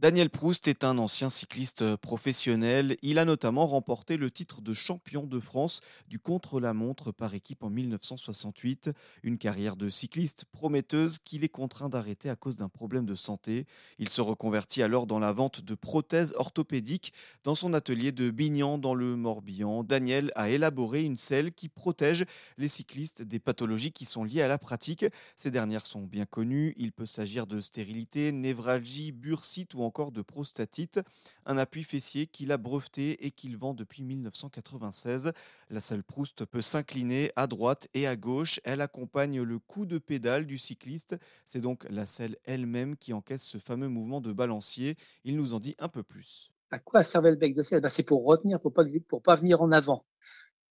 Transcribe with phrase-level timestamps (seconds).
[0.00, 2.96] Daniel Proust est un ancien cycliste euh, professionnel.
[3.02, 7.68] Il a notamment remporté le titre de champion de France du contre-la-montre par équipe en
[7.68, 8.92] 1968.
[9.24, 13.66] Une carrière de cycliste prometteuse qu'il est contraint d'arrêter à cause d'un problème de santé.
[13.98, 17.12] Il se reconvertit alors dans la vente de prothèses orthopédiques
[17.42, 19.82] dans son atelier de Bignan dans le Morbihan.
[19.82, 22.24] Daniel a élaboré une selle qui protège
[22.56, 25.06] les cyclistes des pathologies qui sont liées à la pratique.
[25.36, 26.76] Ces dernières sont bien connues.
[26.76, 31.00] Il peut s'agir de stérilité, névralgie, bursite ou encore de prostatite,
[31.46, 35.32] un appui fessier qu'il a breveté et qu'il vend depuis 1996.
[35.70, 38.60] La selle Proust peut s'incliner à droite et à gauche.
[38.64, 41.16] Elle accompagne le coup de pédale du cycliste.
[41.46, 44.96] C'est donc la selle elle-même qui encaisse ce fameux mouvement de balancier.
[45.24, 46.52] Il nous en dit un peu plus.
[46.70, 47.80] À quoi servait le bec de selle?
[47.80, 48.84] Bah, C'est pour retenir, pour pas,
[49.24, 50.04] pas venir en avant.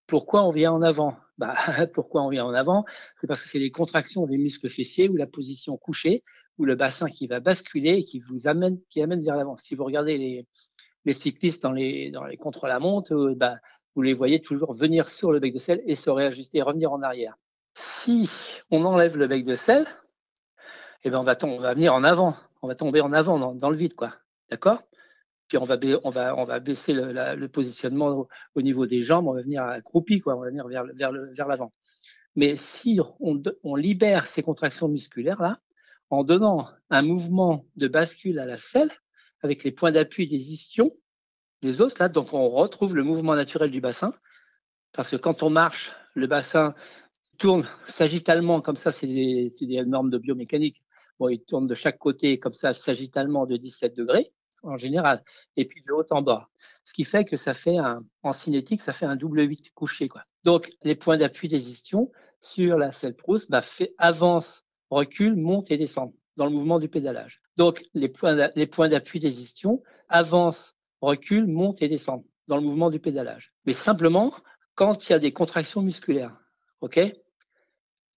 [0.07, 1.16] Pourquoi on vient en avant?
[1.38, 1.55] Bah,
[1.93, 2.85] Pourquoi on vient en avant?
[3.20, 6.23] C'est parce que c'est les contractions des muscles fessiers ou la position couchée
[6.57, 9.57] ou le bassin qui va basculer et qui vous amène, qui amène vers l'avant.
[9.57, 10.17] Si vous regardez
[11.05, 13.58] les, cyclistes dans les, dans les contre-la-montre, euh, bah,
[13.95, 17.02] vous les voyez toujours venir sur le bec de selle et se réajuster revenir en
[17.02, 17.38] arrière.
[17.75, 18.30] Si
[18.71, 19.86] on enlève le bec de selle,
[21.03, 23.53] eh ben on, va on va venir en avant, on va tomber en avant dans,
[23.53, 24.16] dans le vide, quoi.
[24.49, 24.81] D'accord?
[25.48, 29.34] Puis on va, on, va, on va baisser le, positionnement au, niveau des jambes, on
[29.34, 31.72] va venir accroupi, quoi, on va venir vers, vers, le, vers l'avant.
[32.36, 35.58] Mais si on, on libère ces contractions musculaires là,
[36.09, 38.92] en donnant un mouvement de bascule à la selle
[39.42, 40.92] avec les points d'appui des ischions,
[41.61, 44.14] les os, là, donc on retrouve le mouvement naturel du bassin,
[44.92, 46.76] parce que quand on marche, le bassin
[47.38, 50.84] tourne sagittalement, comme ça, c'est des, des, normes de biomécanique.
[51.20, 54.32] Bon, il tourne de chaque côté, comme ça, sagittalement de 17 degrés,
[54.68, 55.23] en général,
[55.56, 56.50] et puis de haut en bas.
[56.86, 60.08] Ce qui fait que ça fait un, en cinétique, ça fait un double 8 couché,
[60.08, 60.23] quoi.
[60.44, 65.72] Donc, les points d'appui des ischions sur la selle Proust bah, fait, avance recule, monte
[65.72, 67.42] et descend dans le mouvement du pédalage.
[67.58, 73.00] Donc, les points d'appui des ischions avancent, reculent, montent et descendent dans le mouvement du
[73.00, 73.54] pédalage.
[73.66, 74.34] Mais simplement,
[74.76, 76.38] quand il y a des contractions musculaires,
[76.82, 77.00] OK?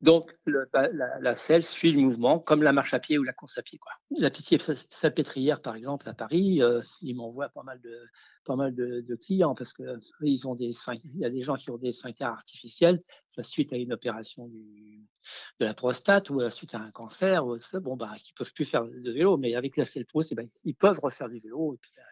[0.01, 3.33] Donc, le, la, la, selle suit le mouvement, comme la marche à pied ou la
[3.33, 3.79] course à pied.
[3.79, 3.93] Quoi.
[4.19, 8.07] La pitié salpêtrière, par exemple, à Paris, euh, ils m'envoient pas mal de,
[8.45, 9.83] pas mal de, clients parce que
[10.23, 10.73] ils ont des
[11.05, 13.03] il y a des gens qui ont des sphincters artificiels
[13.43, 17.97] suite à une opération de la prostate ou suite à un cancer, ou ça, bon,
[17.97, 20.23] bah, qui peuvent plus faire de vélo, mais avec la selle pro,
[20.65, 22.03] ils peuvent refaire du vélo et puis, euh,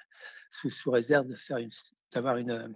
[0.50, 1.58] sous, sous réserve de faire
[2.12, 2.74] d'avoir une,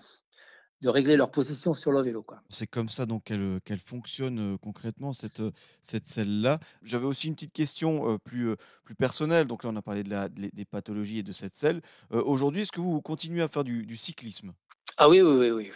[0.82, 2.26] de régler leur position sur le vélo.
[2.50, 6.58] C'est comme ça donc qu'elle euh, qu'elle fonctionne euh, concrètement, cette, euh, cette selle-là.
[6.82, 8.54] J'avais aussi une petite question plus,
[8.84, 9.46] plus personnelle.
[9.46, 11.80] Donc là, on a parlé de la, des pathologies et de cette selle.
[12.10, 14.52] Aujourd'hui, est-ce que vous continuez à faire du, cyclisme?
[14.96, 15.70] Ah oui, oui, oui, oui,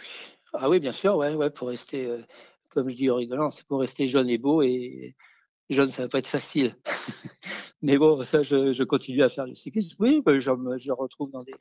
[0.53, 2.09] Ah oui, bien sûr, ouais, ouais, pour rester,
[2.69, 4.61] comme je dis en rigolant, c'est pour rester jeune et beau.
[4.61, 5.15] Et
[5.69, 6.75] jeune, ça va pas être facile.
[7.81, 9.95] Mais bon, ça, je, continue à faire du cyclisme.
[9.99, 11.53] Oui, bah, je me retrouve dans des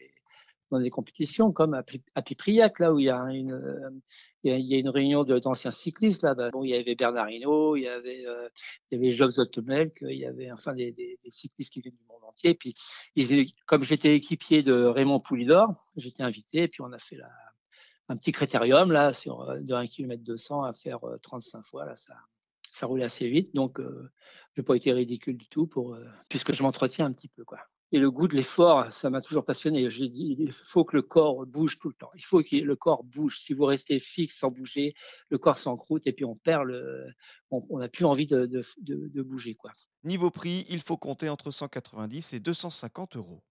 [0.71, 3.91] dans des compétitions comme à, Pipriac, là où il y a une, euh,
[4.43, 6.23] il y a, une réunion d'anciens cyclistes.
[6.23, 8.49] Là, bah, bon, il y avait Bernard Hinault, il y avait, euh,
[8.91, 12.23] il y avait Jobs Ottomelk, il y avait enfin des, cyclistes qui viennent du monde
[12.25, 12.55] entier.
[12.55, 12.75] Puis,
[13.67, 17.19] comme j'étais équipier de Raymond Poulidor, j'étais invité, et puis on a fait
[18.09, 21.85] un petit critérium là sur euh, de 1 km 200 à faire 35 fois.
[21.85, 22.15] Là, ça,
[22.69, 24.11] ça roulait assez vite, donc euh,
[24.55, 25.97] je n'ai pas été ridicule du tout pour,
[26.29, 27.59] puisque je m'entretiens un petit peu, quoi.
[27.93, 29.89] Et le goût de l'effort, ça m'a toujours passionné.
[29.91, 32.11] J'ai dit, il faut que le corps bouge tout le temps.
[32.17, 33.39] Il faut que le corps bouge.
[33.39, 34.95] Si vous restez fixe sans bouger,
[35.29, 37.07] le corps s'encroute et puis on perd le,
[37.51, 39.73] on n'a plus envie de, de, de, bouger, quoi.
[40.03, 43.43] Niveau prix, il faut compter entre 190 et 250 euros.